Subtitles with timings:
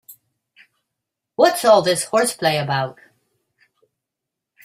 [1.35, 2.97] What's all this horseplay about?